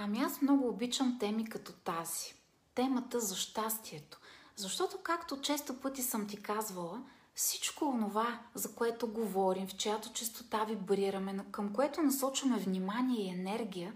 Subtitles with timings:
[0.00, 2.34] Ами аз много обичам теми като тази.
[2.74, 4.18] Темата за щастието.
[4.56, 7.02] Защото, както често пъти съм ти казвала,
[7.34, 13.92] всичко онова, за което говорим, в чиято частота вибрираме, към което насочваме внимание и енергия,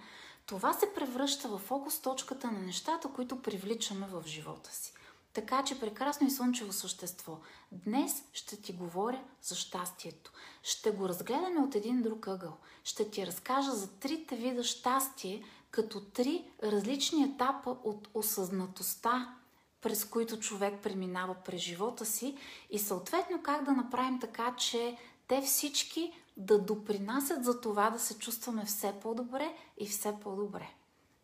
[0.46, 4.92] това се превръща в фокус точката на нещата, които привличаме в живота си.
[5.32, 7.38] Така че прекрасно и слънчево същество.
[7.72, 10.32] Днес ще ти говоря за щастието.
[10.62, 12.56] Ще го разгледаме от един друг ъгъл.
[12.84, 19.34] Ще ти разкажа за трите вида щастие, като три различни етапа от осъзнатостта,
[19.80, 22.36] през които човек преминава през живота си
[22.70, 24.96] и съответно как да направим така, че
[25.28, 30.68] те всички да допринасят за това да се чувстваме все по-добре и все по-добре.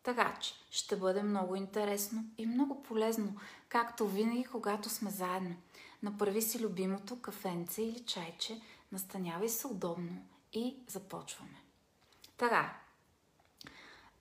[0.03, 3.35] Така че ще бъде много интересно и много полезно,
[3.69, 5.55] както винаги, когато сме заедно.
[6.03, 8.61] Направи си любимото кафенце или чайче,
[8.91, 11.61] настанявай се удобно и започваме.
[12.37, 12.75] Така,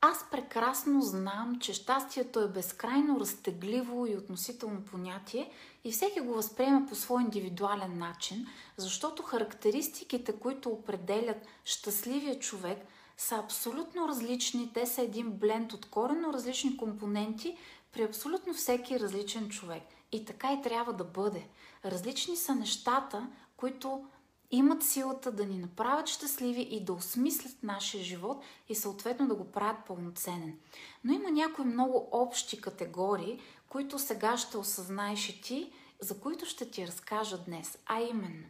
[0.00, 5.50] аз прекрасно знам, че щастието е безкрайно разтегливо и относително понятие
[5.84, 12.78] и всеки го възприема по свой индивидуален начин, защото характеристиките, които определят щастливия човек,
[13.16, 14.72] са абсолютно различни.
[14.74, 17.56] Те са един бленд от корено различни компоненти
[17.92, 19.82] при абсолютно всеки различен човек.
[20.12, 21.48] И така и трябва да бъде.
[21.84, 24.04] Различни са нещата, които
[24.50, 29.52] имат силата да ни направят щастливи и да осмислят нашия живот и съответно да го
[29.52, 30.58] правят пълноценен.
[31.04, 36.70] Но има някои много общи категории, които сега ще осъзнаеш и ти, за които ще
[36.70, 37.78] ти разкажа днес.
[37.86, 38.46] А именно,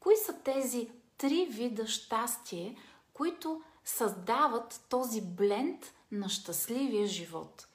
[0.00, 2.76] кои са тези три вида щастие,
[3.12, 7.66] които създават този бленд на щастливия живот.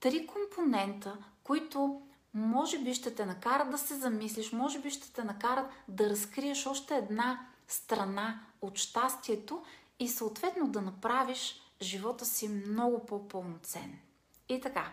[0.00, 2.02] Три компонента, които
[2.34, 6.66] може би ще те накарат да се замислиш, може би ще те накарат да разкриеш
[6.66, 9.62] още една страна от щастието
[9.98, 13.98] и съответно да направиш живота си много по-пълноценен.
[14.48, 14.92] И така,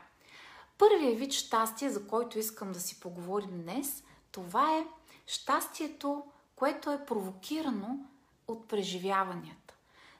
[0.77, 4.85] първият вид щастие, за който искам да си поговорим днес, това е
[5.27, 6.23] щастието,
[6.55, 7.99] което е провокирано
[8.47, 9.73] от преживяванията.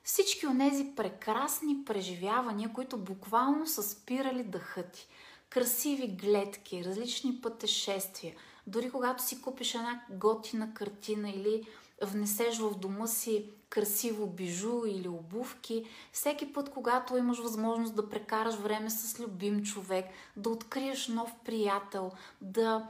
[0.04, 5.08] Всички от тези прекрасни преживявания, които буквално са спирали дъха ти–
[5.56, 8.34] красиви гледки, различни пътешествия.
[8.68, 11.64] Дори когато си купиш една готина картина или
[12.02, 18.56] внесеш в дома си красиво бижу или обувки, всеки път, когато имаш възможност да прекараш
[18.56, 20.06] време с любим човек,
[20.38, 22.12] да откриеш нов приятел,
[22.42, 22.88] да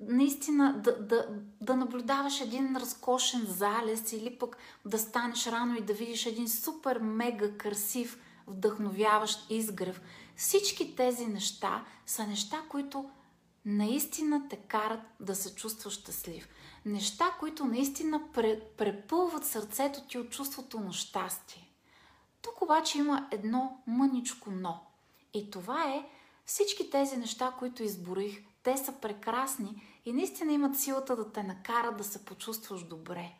[0.00, 1.26] наистина да, да,
[1.60, 6.98] да наблюдаваш един разкошен залез или пък да станеш рано и да видиш един супер
[6.98, 10.00] мега красив, вдъхновяващ изгрев.
[10.38, 13.10] Всички тези неща са неща, които
[13.64, 16.48] наистина те карат да се чувстваш щастлив.
[16.84, 18.22] Неща, които наистина
[18.76, 21.70] препълват сърцето ти от чувството на щастие.
[22.42, 24.80] Тук обаче има едно мъничко но.
[25.34, 26.08] И това е
[26.44, 31.96] всички тези неща, които изборих, те са прекрасни и наистина имат силата да те накарат
[31.96, 33.32] да се почувстваш добре.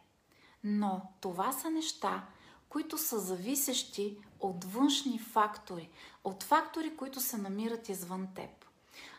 [0.65, 2.27] Но това са неща,
[2.69, 5.91] които са зависещи от външни фактори,
[6.25, 8.51] от фактори, които се намират извън теб.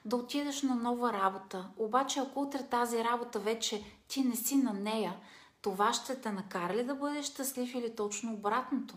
[0.05, 4.73] Да отидеш на нова работа, обаче ако утре тази работа вече ти не си на
[4.73, 5.15] нея,
[5.61, 8.95] това ще те накара ли да бъдеш щастлив или точно обратното?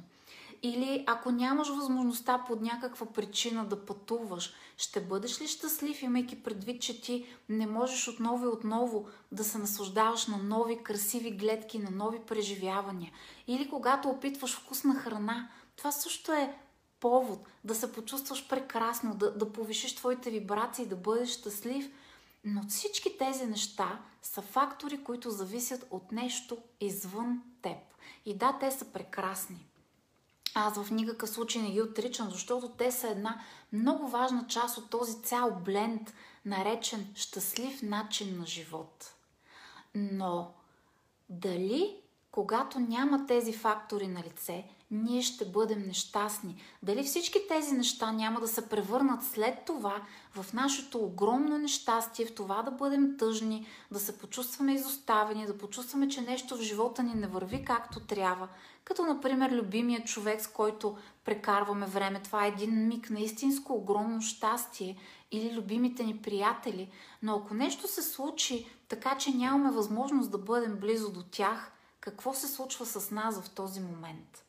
[0.63, 6.83] Или ако нямаш възможността под някаква причина да пътуваш, ще бъдеш ли щастлив, имайки предвид,
[6.83, 11.91] че ти не можеш отново и отново да се наслаждаваш на нови красиви гледки, на
[11.91, 13.13] нови преживявания?
[13.47, 16.57] Или когато опитваш вкусна храна, това също е
[17.01, 21.91] повод да се почувстваш прекрасно, да, да повишиш твоите вибрации, да бъдеш щастлив.
[22.45, 27.79] Но всички тези неща са фактори, които зависят от нещо извън теб.
[28.27, 29.67] И да, те са прекрасни.
[30.55, 33.41] Аз в никакъв случай не ги отричам, защото те са една
[33.73, 36.15] много важна част от този цял бленд,
[36.45, 39.15] наречен щастлив начин на живот.
[39.95, 40.53] Но
[41.29, 42.03] дали
[42.33, 46.63] когато няма тези фактори на лице, ние ще бъдем нещастни.
[46.83, 50.03] Дали всички тези неща няма да се превърнат след това
[50.35, 56.09] в нашето огромно нещастие, в това да бъдем тъжни, да се почувстваме изоставени, да почувстваме,
[56.09, 58.49] че нещо в живота ни не върви както трябва.
[58.85, 62.23] Като, например, любимия човек, с който прекарваме време.
[62.23, 64.97] Това е един миг на истинско огромно щастие
[65.31, 66.91] или любимите ни приятели.
[67.23, 72.35] Но ако нещо се случи така, че нямаме възможност да бъдем близо до тях, какво
[72.35, 74.45] се случва с нас в този момент?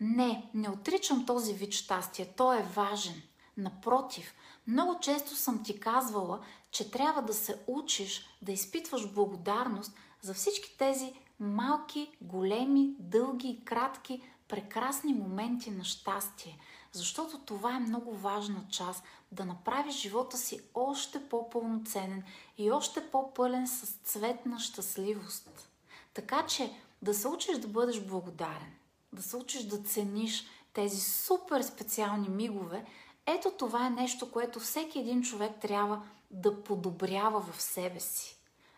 [0.00, 2.34] Не, не отричам този вид щастие.
[2.36, 3.22] Той е важен.
[3.56, 4.34] Напротив,
[4.66, 9.92] много често съм ти казвала, че трябва да се учиш да изпитваш благодарност
[10.22, 16.58] за всички тези малки, големи, дълги и кратки, прекрасни моменти на щастие.
[16.92, 22.22] Защото това е много важна част да направиш живота си още по-пълноценен
[22.58, 25.70] и още по-пълен с цвет на щастливост.
[26.14, 26.72] Така че
[27.02, 28.74] да се учиш да бъдеш благодарен,
[29.12, 32.84] да се учиш да цениш тези супер специални мигове,
[33.26, 38.36] ето това е нещо, което всеки един човек трябва да подобрява в себе си.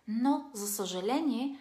[0.08, 1.58] Но, за съжаление,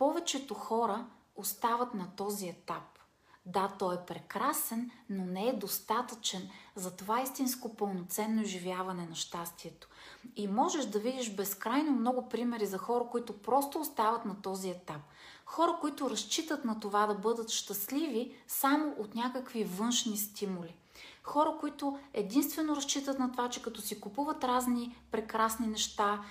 [0.00, 1.06] повечето хора
[1.36, 2.98] остават на този етап.
[3.46, 9.88] Да, той е прекрасен, но не е достатъчен за това истинско пълноценно изживяване на щастието.
[10.36, 15.00] И можеш да видиш безкрайно много примери за хора, които просто остават на този етап.
[15.44, 20.74] Хора, които разчитат на това да бъдат щастливи само от някакви външни стимули.
[21.22, 26.24] Хора, които единствено разчитат на това, че като си купуват разни прекрасни неща,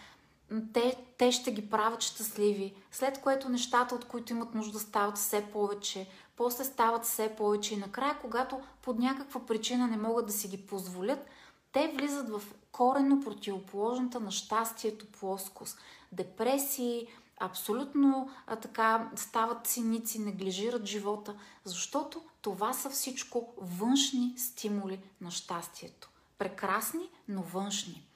[0.73, 5.41] те, те ще ги правят щастливи, след което нещата, от които имат нужда, стават все
[5.41, 10.47] повече, после стават все повече и накрая, когато под някаква причина не могат да си
[10.47, 11.25] ги позволят,
[11.71, 12.41] те влизат в
[12.71, 15.77] коренно противоположната на щастието плоскост.
[16.11, 17.07] Депресии,
[17.39, 26.09] абсолютно а, така стават циници, неглижират живота, защото това са всичко външни стимули на щастието.
[26.37, 28.08] Прекрасни, но външни.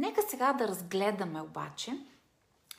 [0.00, 1.98] Нека сега да разгледаме обаче,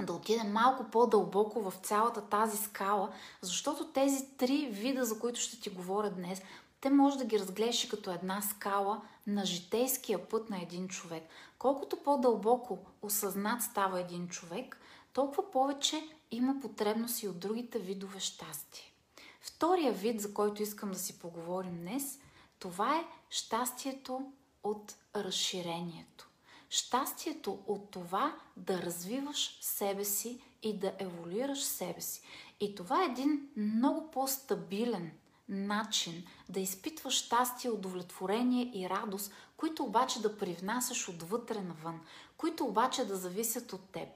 [0.01, 3.09] да отидем малко по-дълбоко в цялата тази скала,
[3.41, 6.41] защото тези три вида, за които ще ти говоря днес,
[6.79, 11.23] те може да ги разгледаш като една скала на житейския път на един човек.
[11.59, 14.79] Колкото по-дълбоко осъзнат става един човек,
[15.13, 18.93] толкова повече има потребност и от другите видове щастие.
[19.41, 22.19] Втория вид, за който искам да си поговорим днес,
[22.59, 24.31] това е щастието
[24.63, 26.30] от разширението.
[26.73, 32.21] Щастието от това да развиваш себе си и да еволюираш себе си.
[32.59, 35.11] И това е един много по-стабилен
[35.49, 41.99] начин да изпитваш щастие, удовлетворение и радост, които обаче да привнасяш отвътре навън,
[42.37, 44.09] които обаче да зависят от теб.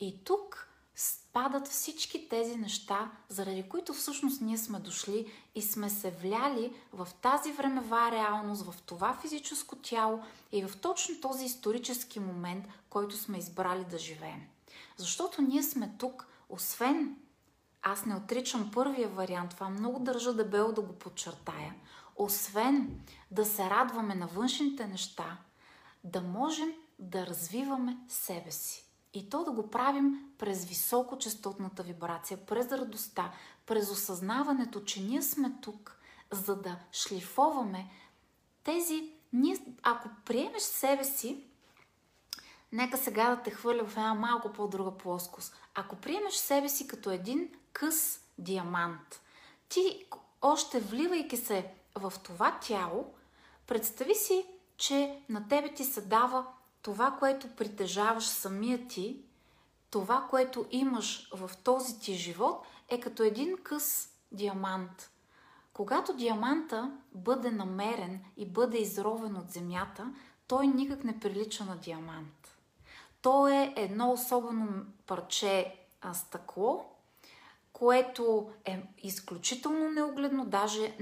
[0.00, 6.10] И тук спадат всички тези неща, заради които всъщност ние сме дошли и сме се
[6.10, 12.64] вляли в тази времева реалност, в това физическо тяло и в точно този исторически момент,
[12.90, 14.42] който сме избрали да живеем.
[14.96, 17.16] Защото ние сме тук, освен
[17.82, 21.74] аз не отричам първия вариант, това много държа дебело да го подчертая,
[22.16, 23.00] освен
[23.30, 25.38] да се радваме на външните неща,
[26.04, 28.84] да можем да развиваме себе си.
[29.14, 33.32] И то да го правим през високочастотната вибрация, през радостта,
[33.66, 35.98] през осъзнаването, че ние сме тук,
[36.30, 37.90] за да шлифоваме
[38.64, 39.10] тези...
[39.32, 41.44] Ние, ако приемеш себе си,
[42.72, 45.56] нека сега да те хвърля в една малко по-друга плоскост.
[45.74, 49.20] Ако приемеш себе си като един къс диамант,
[49.68, 50.06] ти
[50.42, 53.14] още вливайки се в това тяло,
[53.66, 54.46] представи си,
[54.76, 56.46] че на тебе ти се дава
[56.84, 59.20] това, което притежаваш самия ти,
[59.90, 65.10] това, което имаш в този ти живот, е като един къс диамант.
[65.72, 70.14] Когато диаманта бъде намерен и бъде изровен от земята,
[70.46, 72.58] той никак не прилича на диамант.
[73.22, 75.76] То е едно особено парче
[76.12, 76.84] стъкло,
[77.72, 80.96] което е изключително неогледно, даже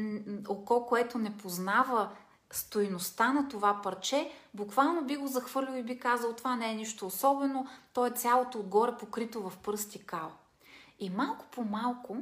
[0.48, 2.10] око, което не познава
[2.52, 7.06] стойността на това парче, буквално би го захвърлил и би казал, това не е нищо
[7.06, 10.32] особено, то е цялото отгоре покрито в пръсти кал.
[10.98, 12.16] И малко по малко,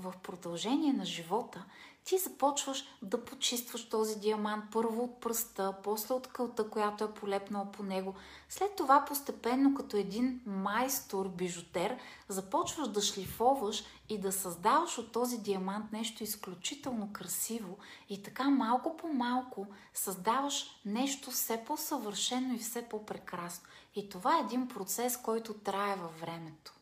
[0.00, 1.64] в продължение на живота,
[2.04, 7.72] ти започваш да почистваш този диамант първо от пръста, после от кълта, която е полепнала
[7.72, 8.14] по него.
[8.48, 15.38] След това постепенно като един майстор, бижутер, започваш да шлифоваш и да създаваш от този
[15.38, 17.78] диамант нещо изключително красиво
[18.08, 23.68] и така малко по малко създаваш нещо все по-съвършено и все по-прекрасно.
[23.94, 26.72] И това е един процес, който трае във времето.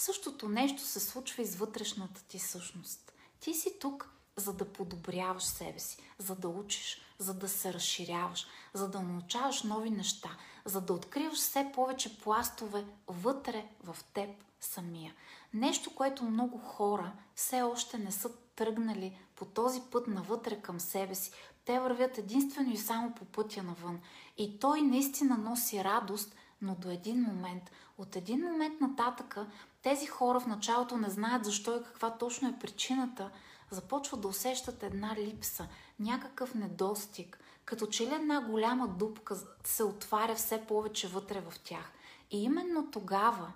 [0.00, 3.12] Същото нещо се случва и с вътрешната ти същност.
[3.40, 8.46] Ти си тук, за да подобряваш себе си, за да учиш, за да се разширяваш,
[8.74, 14.30] за да научаваш нови неща, за да откриваш все повече пластове вътре в теб
[14.60, 15.14] самия.
[15.54, 21.14] Нещо, което много хора все още не са тръгнали по този път навътре към себе
[21.14, 21.30] си.
[21.64, 24.00] Те вървят единствено и само по пътя навън.
[24.38, 27.70] И той наистина носи радост, но до един момент.
[27.98, 29.46] От един момент нататъка
[29.82, 33.30] тези хора в началото не знаят защо и каква точно е причината,
[33.70, 35.68] започват да усещат една липса,
[36.00, 41.92] някакъв недостиг, като че ли една голяма дупка се отваря все повече вътре в тях.
[42.30, 43.52] И именно тогава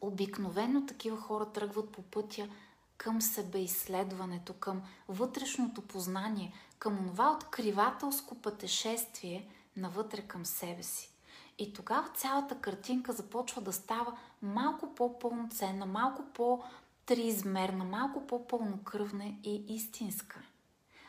[0.00, 2.48] обикновено такива хора тръгват по пътя
[2.96, 11.13] към себеизследването, към вътрешното познание, към това откривателско пътешествие навътре към себе си.
[11.58, 20.40] И тогава цялата картинка започва да става малко по-пълноценна, малко по-триизмерна, малко по-пълнокръвна и истинска.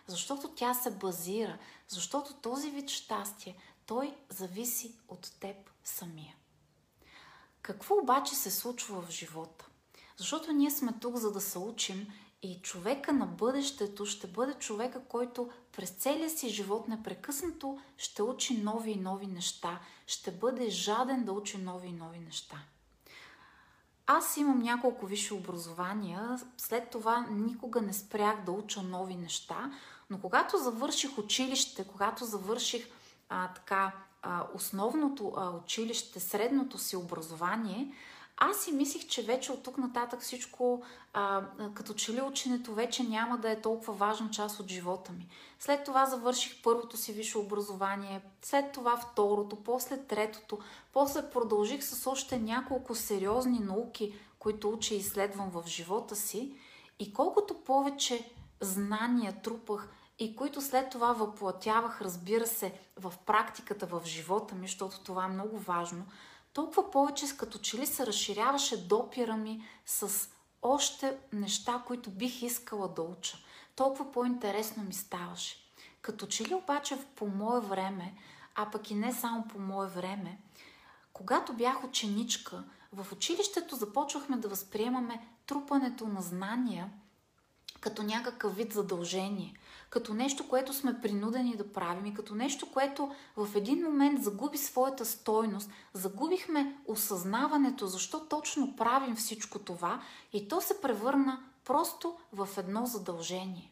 [0.07, 6.35] Защото тя се базира, защото този вид щастие, той зависи от теб самия.
[7.61, 9.65] Какво обаче се случва в живота?
[10.17, 12.07] Защото ние сме тук, за да се учим
[12.41, 18.61] и човека на бъдещето ще бъде човека, който през целия си живот непрекъснато ще учи
[18.61, 22.57] нови и нови неща, ще бъде жаден да учи нови и нови неща.
[24.07, 29.71] Аз имам няколко висши образования, след това никога не спрях да уча нови неща,
[30.09, 32.87] но когато завърших училище, когато завърших
[33.29, 37.93] а, така а, основното а, училище, средното си образование,
[38.37, 41.41] аз си мислих, че вече от тук нататък всичко, а,
[41.73, 45.27] като че ли ученето вече няма да е толкова важна част от живота ми.
[45.59, 50.59] След това завърших първото си висше образование, след това второто, после третото,
[50.93, 56.55] после продължих с още няколко сериозни науки, които уча и изследвам в живота си.
[56.99, 59.89] И колкото повече знания трупах
[60.19, 65.27] и които след това въплатявах, разбира се, в практиката, в живота ми, защото това е
[65.27, 66.05] много важно,
[66.55, 70.29] толкова повече като че ли се разширяваше допира ми с
[70.61, 73.37] още неща, които бих искала да уча.
[73.75, 75.57] Толкова по-интересно ми ставаше.
[76.01, 78.13] Като че ли обаче по мое време,
[78.55, 80.39] а пък и не само по мое време,
[81.13, 86.89] когато бях ученичка, в училището започвахме да възприемаме трупането на знания
[87.79, 89.53] като някакъв вид задължение–
[89.89, 94.57] като нещо, което сме принудени да правим и като нещо, което в един момент загуби
[94.57, 100.01] своята стойност, загубихме осъзнаването защо точно правим всичко това
[100.33, 103.71] и то се превърна просто в едно задължение.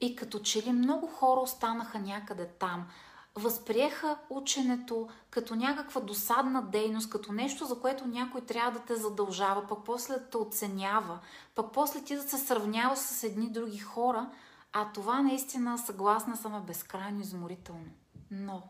[0.00, 2.86] И като че ли много хора останаха някъде там,
[3.34, 9.66] възприеха ученето като някаква досадна дейност, като нещо, за което някой трябва да те задължава,
[9.68, 11.18] пък после да те оценява,
[11.54, 14.30] пък после ти да се сравнява с едни други хора,
[14.72, 17.90] а това наистина, съгласна съм, е безкрайно изморително.
[18.30, 18.62] Но,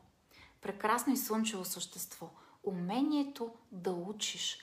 [0.61, 2.31] прекрасно и слънчево същество,
[2.65, 4.59] умението да учиш,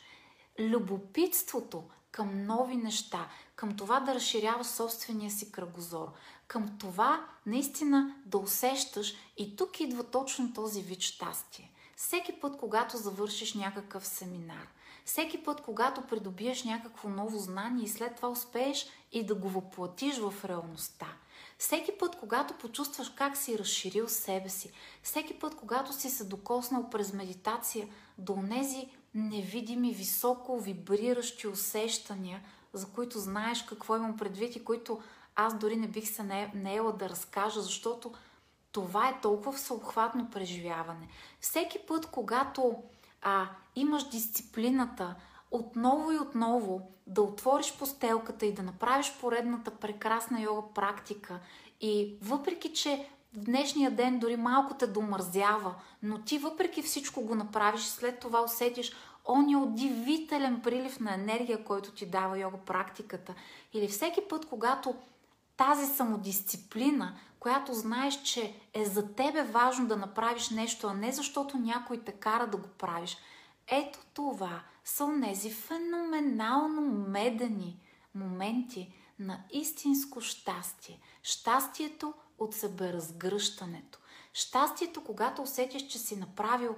[0.60, 6.12] любопитството към нови неща, към това да разширява собствения си кръгозор,
[6.48, 11.72] към това наистина да усещаш и тук идва точно този вид щастие.
[11.96, 14.68] Всеки път, когато завършиш някакъв семинар,
[15.06, 20.18] всеки път, когато придобиеш някакво ново знание и след това успееш и да го въплатиш
[20.18, 21.08] в реалността–
[21.60, 24.72] всеки път, когато почувстваш как си разширил себе си,
[25.04, 27.88] всеки път, когато си се докоснал през медитация
[28.18, 32.42] до тези невидими, високо вибриращи усещания,
[32.74, 35.02] за които знаеш какво имам предвид и които
[35.36, 38.14] аз дори не бих се неела да разкажа, защото
[38.72, 41.08] това е толкова всеобхватно преживяване.
[41.42, 42.84] Всеки път, когато
[43.22, 45.16] а, имаш дисциплината,
[45.52, 51.40] отново и отново да отвориш постелката и да направиш поредната прекрасна йога практика
[51.82, 57.36] и въпреки, че в днешния ден дори малко те домързява, но ти въпреки всичко го
[57.36, 58.92] направиш, след това усетиш
[59.26, 63.34] ония удивителен прилив на енергия, който ти дава йога практиката.
[63.74, 64.96] Или всеки път, когато
[65.58, 71.58] тази самодисциплина, която знаеш, че е за тебе важно да направиш нещо, а не защото
[71.58, 73.18] някой те кара да го правиш.
[73.72, 77.80] Ето това са онези феноменално медени
[78.16, 81.00] моменти на истинско щастие.
[81.24, 84.00] Щастието от себеразгръщането.
[84.34, 86.76] Щастието, когато усетиш, че си направил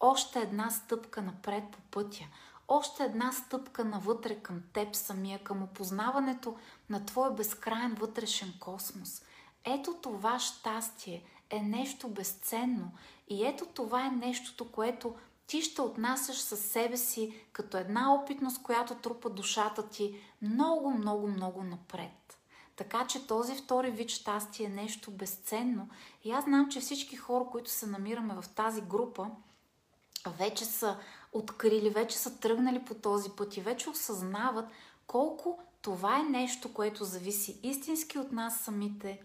[0.00, 2.24] още една стъпка напред по пътя,
[2.68, 6.56] още една стъпка навътре към теб самия, към опознаването
[6.90, 9.22] на твоя безкрайен вътрешен космос.
[9.64, 12.90] Ето това щастие е нещо безценно
[13.28, 15.14] и ето това е нещото, което
[15.46, 21.28] ти ще отнасяш със себе си като една опитност, която трупа душата ти много, много,
[21.28, 22.38] много напред.
[22.76, 25.88] Така че този втори вид щастие е нещо безценно.
[26.24, 29.30] И аз знам, че всички хора, които се намираме в тази група,
[30.26, 30.96] вече са
[31.32, 34.66] открили, вече са тръгнали по този път и вече осъзнават
[35.06, 39.22] колко това е нещо, което зависи истински от нас самите,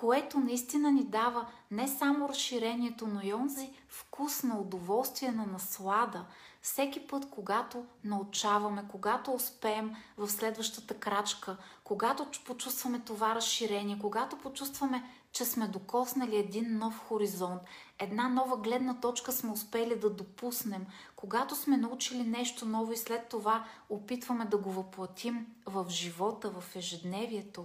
[0.00, 6.24] което наистина ни дава не само разширението, но и онзи вкус на удоволствие, на наслада.
[6.62, 15.02] Всеки път, когато научаваме, когато успеем в следващата крачка, когато почувстваме това разширение, когато почувстваме,
[15.32, 17.62] че сме докоснали един нов хоризонт,
[17.98, 20.86] една нова гледна точка сме успели да допуснем,
[21.16, 26.76] когато сме научили нещо ново и след това опитваме да го въплатим в живота, в
[26.76, 27.64] ежедневието,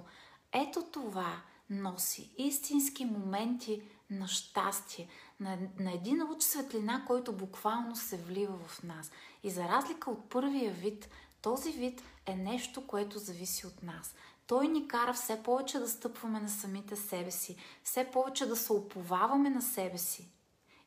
[0.54, 5.08] ето това носи истински моменти на щастие,
[5.40, 9.12] на, на един луч светлина, който буквално се влива в нас.
[9.44, 11.10] И за разлика от първия вид,
[11.42, 14.16] този вид е нещо, което зависи от нас.
[14.48, 18.74] Той ни кара все повече да стъпваме на самите себе си, все повече да се
[18.74, 20.30] оповаваме на себе си.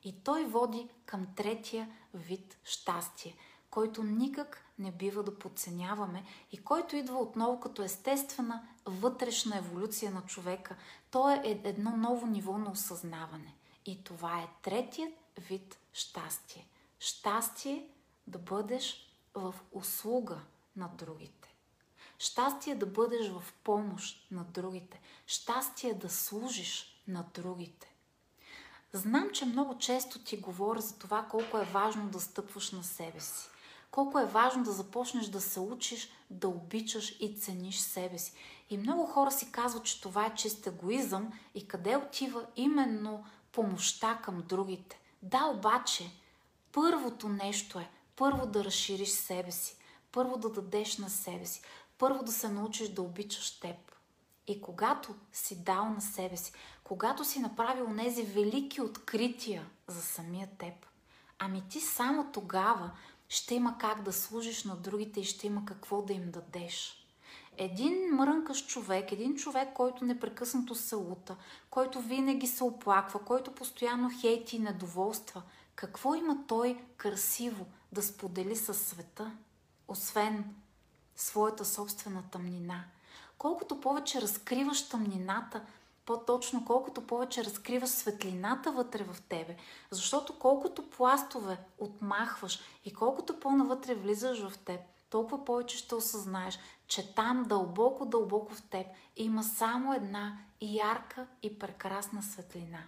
[0.04, 3.36] И той води към третия вид щастие,
[3.70, 10.22] който никак не бива да подценяваме и който идва отново като естествена вътрешна еволюция на
[10.22, 10.76] човека.
[11.10, 13.54] То е едно ново ниво на осъзнаване.
[13.86, 16.66] И това е третият вид щастие.
[16.98, 17.88] Щастие
[18.26, 20.40] да бъдеш в услуга
[20.76, 21.54] на другите.
[22.18, 25.00] Щастие да бъдеш в помощ на другите.
[25.26, 27.94] Щастие да служиш на другите.
[28.92, 33.20] Знам, че много често ти говоря за това колко е важно да стъпваш на себе
[33.20, 33.48] си
[33.94, 38.32] колко е важно да започнеш да се учиш, да обичаш и цениш себе си.
[38.70, 44.20] И много хора си казват, че това е чист егоизъм и къде отива именно помощта
[44.24, 45.00] към другите.
[45.22, 46.10] Да, обаче,
[46.72, 49.76] първото нещо е първо да разшириш себе си,
[50.12, 51.62] първо да дадеш на себе си,
[51.98, 53.76] първо да се научиш да обичаш теб.
[54.46, 56.52] И когато си дал на себе си,
[56.84, 60.74] когато си направил тези велики открития за самия теб,
[61.38, 62.90] ами ти само тогава
[63.28, 67.04] ще има как да служиш на другите и ще има какво да им дадеш.
[67.56, 71.36] Един мрънкаш човек, един човек, който непрекъснато се лута,
[71.70, 75.42] който винаги се оплаква, който постоянно хейти и недоволства,
[75.74, 79.32] какво има той красиво да сподели със света,
[79.88, 80.54] освен
[81.16, 82.84] своята собствена тъмнина?
[83.38, 85.62] Колкото повече разкриваш тъмнината,
[86.06, 89.56] по-точно колкото повече разкриваш светлината вътре в тебе.
[89.90, 94.80] Защото колкото пластове отмахваш и колкото по-навътре влизаш в теб,
[95.11, 101.58] толкова повече ще осъзнаеш, че там дълбоко, дълбоко в теб има само една ярка и
[101.58, 102.78] прекрасна светлина.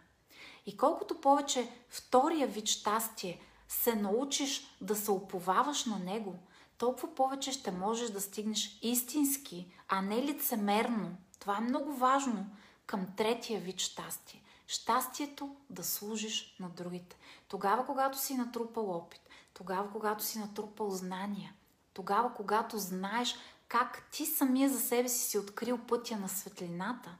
[0.66, 6.34] И колкото повече втория вид щастие се научиш да се оповаваш на него,
[6.78, 11.16] толкова повече ще можеш да стигнеш истински, а не лицемерно.
[11.40, 12.46] Това е много важно
[12.86, 14.42] към третия вид щастие.
[14.66, 17.16] Щастието да служиш на другите.
[17.48, 19.20] Тогава, когато си натрупал опит,
[19.54, 21.54] тогава, когато си натрупал знания,
[21.94, 23.34] тогава, когато знаеш
[23.68, 27.16] как ти самия за себе си си открил пътя на светлината,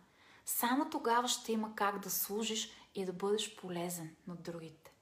[0.47, 4.93] само тогава ще има как да служиш и да бъдеш полезен на другите.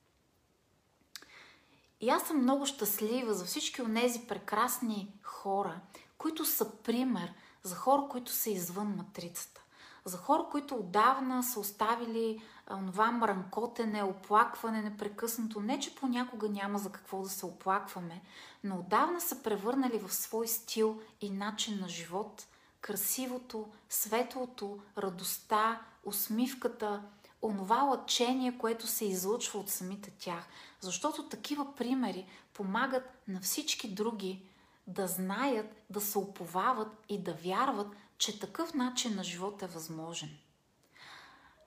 [2.00, 5.80] И аз съм много щастлива за всички от тези прекрасни хора,
[6.18, 9.63] които са пример за хора, които са извън матрицата
[10.04, 12.42] за хора, които отдавна са оставили
[12.86, 15.60] това мрънкотене, оплакване непрекъснато.
[15.60, 18.22] Не, че понякога няма за какво да се оплакваме,
[18.64, 22.46] но отдавна са превърнали в свой стил и начин на живот
[22.84, 27.02] красивото, светлото, радостта, усмивката,
[27.42, 30.46] онова лъчение, което се излъчва от самите тях.
[30.80, 34.42] Защото такива примери помагат на всички други
[34.86, 40.38] да знаят, да се оповават и да вярват, че такъв начин на живот е възможен.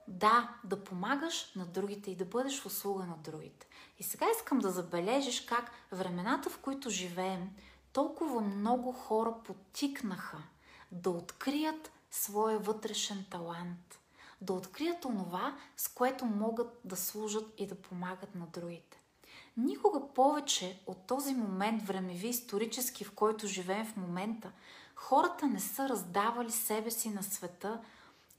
[0.08, 3.68] Да, да помагаш на другите и да бъдеш в услуга на другите.
[4.00, 7.50] И сега искам да забележиш как времената, в които живеем,
[7.94, 10.38] толкова много хора потикнаха
[10.92, 14.00] да открият своя вътрешен талант,
[14.42, 18.98] да открият онова, с което могат да служат и да помагат на другите.
[19.58, 24.52] Никога повече от този момент времеви исторически, в който живеем в момента,
[24.98, 27.82] хората не са раздавали себе си на света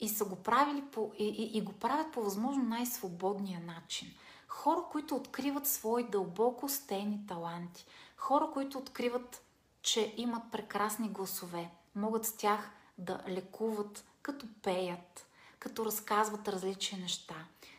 [0.00, 4.08] и са го правили по, и, и, и го правят по възможно най-свободния начин.
[4.48, 7.86] Хора, които откриват свои дълбоко стейни таланти.
[8.16, 9.42] Хора, които откриват,
[9.82, 11.70] че имат прекрасни гласове.
[11.94, 15.26] Могат с тях да лекуват, като пеят,
[15.58, 17.34] като разказват различни неща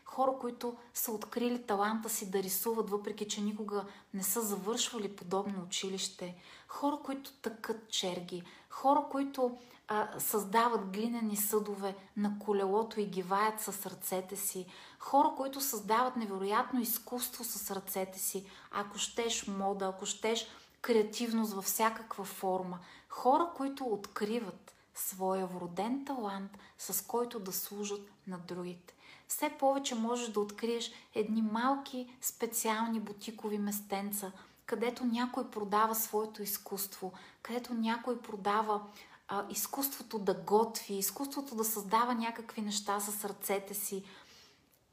[0.09, 5.63] хора, които са открили таланта си да рисуват, въпреки че никога не са завършвали подобно
[5.63, 6.35] училище,
[6.67, 13.61] хора, които тъкат черги, хора, които а, създават глинени съдове на колелото и ги ваят
[13.61, 14.65] с ръцете си,
[14.99, 20.47] хора, които създават невероятно изкуство с ръцете си, ако щеш мода, ако щеш
[20.81, 28.37] креативност във всякаква форма, хора, които откриват своя вроден талант, с който да служат на
[28.37, 28.93] другите.
[29.29, 34.31] Все повече можеш да откриеш едни малки специални бутикови местенца,
[34.65, 38.81] където някой продава своето изкуство, където някой продава
[39.27, 44.03] а, изкуството да готви, изкуството да създава някакви неща с ръцете си.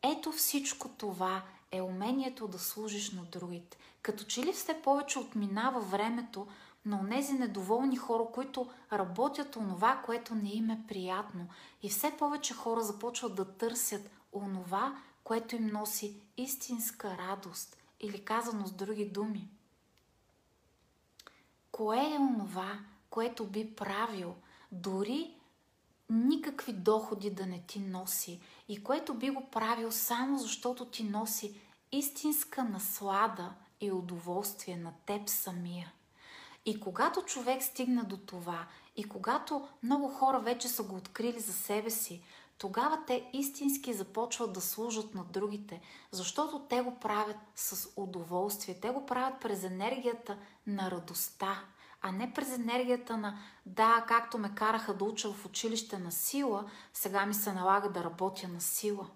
[0.03, 3.79] Ето всичко това е умението да служиш на другите.
[4.03, 6.47] Като че ли все повече отминава времето
[6.87, 11.49] на тези недоволни хора, които работят онова, което не им е приятно.
[11.83, 17.77] И все повече хора започват да търсят онова, което им носи истинска радост.
[18.01, 19.49] Или казано с други думи.
[21.73, 22.79] Кое е онова,
[23.11, 24.35] което би правил,
[24.73, 25.35] дори
[26.11, 31.61] никакви доходи да не ти носи и което би го правил само защото ти носи
[31.93, 35.93] истинска наслада и удоволствие на теб самия.
[36.65, 41.53] И когато човек стигна до това, и когато много хора вече са го открили за
[41.53, 42.23] себе си,
[42.59, 48.81] тогава те истински започват да служат на другите, защото те го правят с удоволствие.
[48.81, 51.65] Те го правят през енергията на радостта,
[52.03, 56.71] а не през енергията на да, както ме караха да уча в училище на сила,
[56.93, 59.11] сега ми се налага да работя на сила.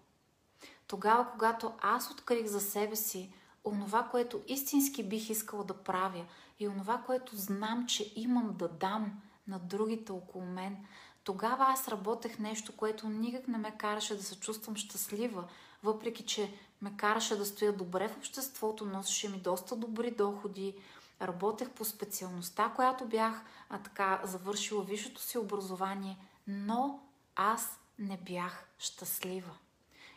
[0.87, 3.33] Тогава, когато аз открих за себе си
[3.65, 6.25] онова, което истински бих искала да правя
[6.59, 10.87] и онова, което знам, че имам да дам на другите около мен,
[11.25, 15.45] тогава аз работех нещо, което никак не ме караше да се чувствам щастлива,
[15.83, 20.75] въпреки че ме караше да стоя добре в обществото, носеше ми доста добри доходи,
[21.23, 27.01] работех по специалността, която бях а, така завършила висшето си образование, но
[27.37, 29.53] аз не бях щастлива.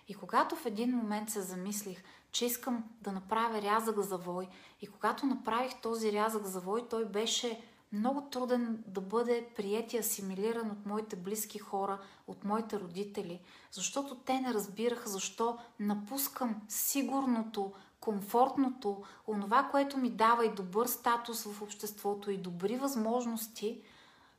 [0.08, 4.48] И когато в един момент се замислих, че искам да направя рязък завой,
[4.82, 7.62] и когато направих този рязък завой, той беше
[7.94, 13.40] много труден да бъде прият и асимилиран от моите близки хора, от моите родители,
[13.72, 21.44] защото те не разбираха защо напускам сигурното, комфортното, онова, което ми дава и добър статус
[21.44, 23.82] в обществото и добри възможности,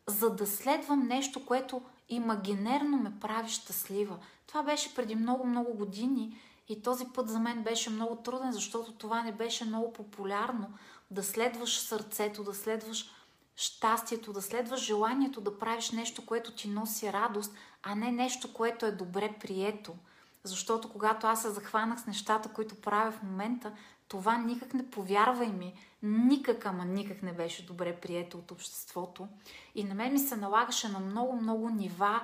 [0.07, 4.19] за да следвам нещо, което имагинерно ме прави щастлива.
[4.47, 9.23] Това беше преди много-много години и този път за мен беше много труден, защото това
[9.23, 10.69] не беше много популярно
[11.11, 13.11] да следваш сърцето, да следваш
[13.57, 18.87] щастието, да следваш желанието да правиш нещо, което ти носи радост, а не нещо, което
[18.87, 19.95] е добре прието.
[20.45, 23.73] Защото когато аз се захванах с нещата, които правя в момента,
[24.09, 29.29] това никак не повярвай ми, никак, ама никак не беше добре прието от обществото.
[29.75, 32.21] И на мен ми се налагаше на много-много нива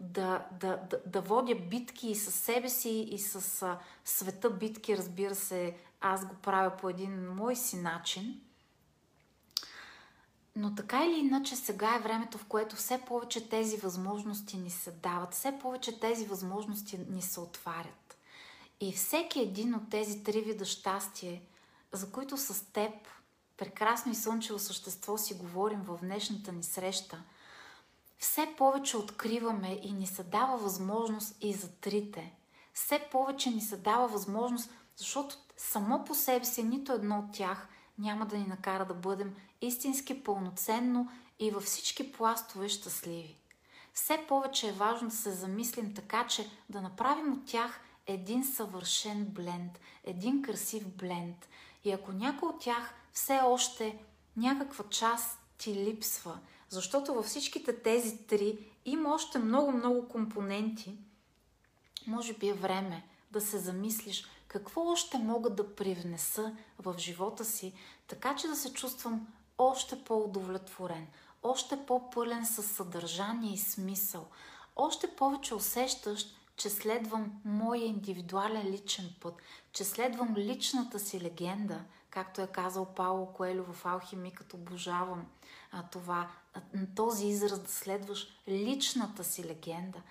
[0.00, 4.96] да, да, да, да водя битки и с себе си, и с а, света битки,
[4.96, 8.40] разбира се, аз го правя по един мой си начин.
[10.56, 14.90] Но така или иначе сега е времето, в което все повече тези възможности ни се
[14.90, 18.16] дават, все повече тези възможности ни се отварят.
[18.80, 21.42] И всеки един от тези три вида щастие,
[21.92, 22.92] за които с теб,
[23.56, 27.22] прекрасно и слънчево същество, си говорим в днешната ни среща,
[28.18, 32.32] все повече откриваме и ни се дава възможност и за трите.
[32.74, 37.68] Все повече ни се дава възможност, защото само по себе си нито едно от тях
[37.98, 43.36] няма да ни накара да бъдем истински пълноценно и във всички пластове щастливи.
[43.94, 49.24] Все повече е важно да се замислим така, че да направим от тях един съвършен
[49.24, 51.48] бленд, един красив бленд.
[51.84, 53.98] И ако някой от тях все още
[54.36, 60.98] някаква част ти липсва, защото във всичките тези три има още много-много компоненти,
[62.06, 67.74] може би е време да се замислиш какво още мога да привнеса в живота си,
[68.06, 69.26] така че да се чувствам
[69.58, 71.06] още по-удовлетворен,
[71.42, 74.26] още по-пълен със съдържание и смисъл,
[74.76, 79.34] още повече усещащ, че следвам моя индивидуален личен път,
[79.72, 85.26] че следвам личната си легенда, както е казал Пауло Коелю в Алхимикът, обожавам
[85.72, 86.60] а, това, а,
[86.96, 90.02] този израз да следваш личната си легенда.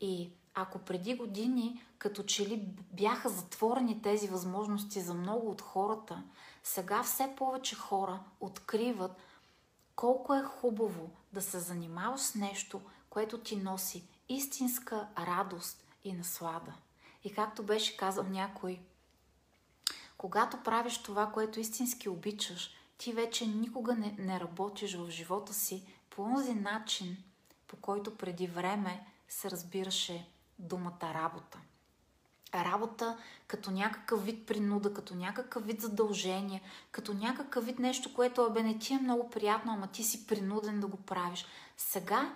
[0.00, 6.22] И ако преди години като че ли бяха затворени тези възможности за много от хората,
[6.64, 9.12] сега все повече хора откриват
[9.96, 16.72] колко е хубаво да се занимаваш с нещо, което ти носи истинска радост и наслада.
[17.24, 18.80] И както беше казал някой,
[20.18, 25.86] когато правиш това, което истински обичаш, ти вече никога не, не работиш в живота си
[26.10, 27.16] по този начин,
[27.66, 30.28] по който преди време се разбираше
[30.60, 31.58] думата работа.
[32.54, 38.62] Работа като някакъв вид принуда, като някакъв вид задължение, като някакъв вид нещо, което бе
[38.62, 41.46] не ти е много приятно, ама ти си принуден да го правиш.
[41.76, 42.34] Сега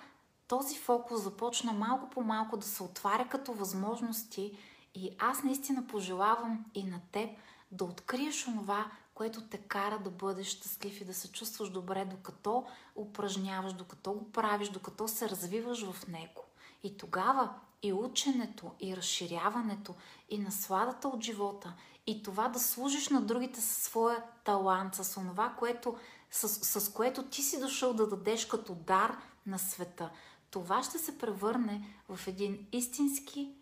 [0.49, 4.59] този фокус започна малко по малко да се отваря като възможности
[4.95, 7.31] и аз наистина пожелавам и на теб
[7.73, 12.65] да откриеш онова, което те кара да бъдеш щастлив и да се чувстваш добре, докато
[12.97, 16.43] упражняваш, докато го правиш, докато се развиваш в него.
[16.83, 17.55] И тогава
[17.85, 19.95] и ученето, и разширяването,
[20.29, 21.75] и насладата от живота,
[22.07, 25.97] и това да служиш на другите със своя талант, с това, което,
[26.31, 26.49] с,
[26.81, 29.17] с което ти си дошъл да дадеш като дар
[29.47, 30.11] на света.
[30.51, 33.55] Това ще се превърне в един истински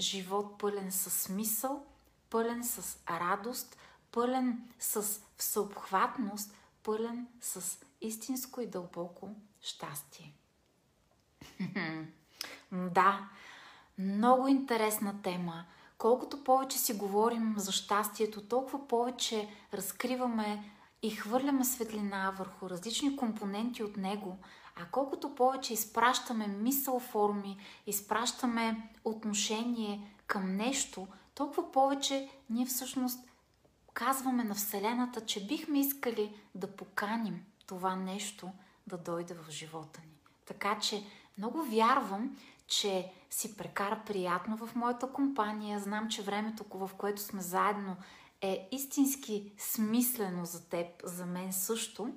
[0.00, 1.86] живот, пълен с смисъл,
[2.30, 3.76] пълен с радост,
[4.12, 10.34] пълен с всеобхватност, пълен с истинско и дълбоко щастие.
[12.72, 13.28] да,
[13.98, 15.64] много интересна тема.
[15.98, 20.70] Колкото повече си говорим за щастието, толкова повече разкриваме
[21.02, 24.38] и хвърляме светлина върху различни компоненти от него,
[24.76, 33.28] а колкото повече изпращаме мисъл форми, изпращаме отношение към нещо, толкова повече ние всъщност
[33.94, 38.50] казваме на Вселената, че бихме искали да поканим това нещо
[38.86, 40.18] да дойде в живота ни.
[40.46, 41.02] Така че
[41.38, 45.80] много вярвам, че си прекара приятно в моята компания.
[45.80, 47.96] Знам, че времето, в което сме заедно,
[48.40, 52.12] е истински смислено за теб, за мен също.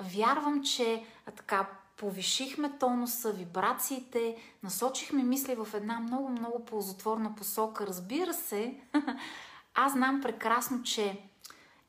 [0.00, 1.04] Вярвам, че
[1.36, 7.86] така повишихме тонуса, вибрациите, насочихме мисли в една много-много ползотворна посока.
[7.86, 8.80] Разбира се,
[9.74, 11.22] аз знам прекрасно, че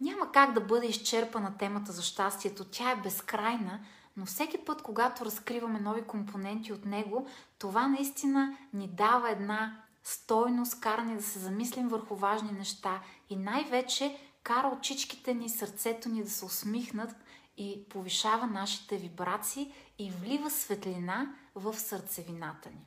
[0.02, 2.66] няма как да бъде изчерпана темата за щастието.
[2.66, 3.80] Тя е безкрайна,
[4.18, 7.28] но всеки път, когато разкриваме нови компоненти от него,
[7.60, 13.36] това наистина ни дава една стойност, кара ни да се замислим върху важни неща и
[13.36, 17.16] най-вече кара очичките ни, сърцето ни да се усмихнат
[17.58, 22.86] и повишава нашите вибрации и влива светлина в сърцевината ни.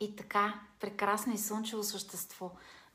[0.00, 2.50] И така, прекрасно и слънчево същество.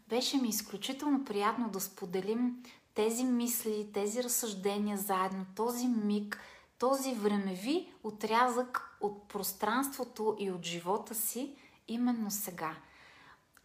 [0.08, 6.40] Беше ми изключително приятно да споделим тези мисли, тези разсъждения заедно, този миг,
[6.80, 11.56] този времеви отрязък от пространството и от живота си
[11.88, 12.76] именно сега.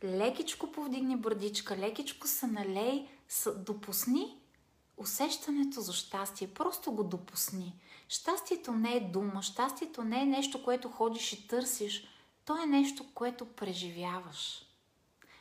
[0.04, 3.08] Лекичко повдигни бърдичка, лекичко се налей,
[3.56, 4.40] допусни
[5.00, 6.54] усещането за щастие.
[6.54, 7.80] Просто го допусни.
[8.08, 12.08] Щастието не е дума, щастието не е нещо, което ходиш и търсиш.
[12.44, 14.66] То е нещо, което преживяваш.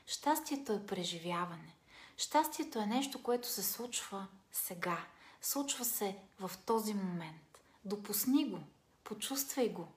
[0.06, 1.76] Щастието е преживяване.
[2.18, 4.98] Щастието е нещо, което се случва сега.
[5.42, 7.49] Случва се в този момент.
[7.86, 8.60] Допусни го,
[9.04, 9.88] почувствай го.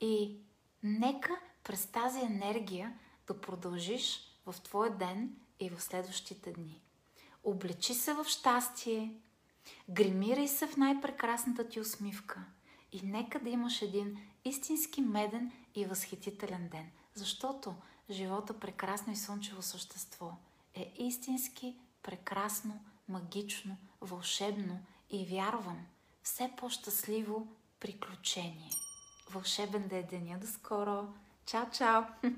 [0.00, 0.40] И
[0.82, 6.80] нека през тази енергия да продължиш в твоя ден и в следващите дни.
[7.44, 9.20] Облечи се в щастие,
[9.88, 12.44] гримирай се в най-прекрасната ти усмивка
[12.92, 17.74] и нека да имаш един истински меден и възхитителен ден, защото
[18.10, 20.32] живота прекрасно и слънчево същество
[20.74, 24.78] е истински прекрасно, магично, вълшебно
[25.10, 25.86] и вярвам,
[26.26, 27.46] все по-щастливо
[27.80, 28.70] приключение.
[29.30, 31.08] Вълшебен да е деня до скоро!
[31.46, 32.02] Чао, чао!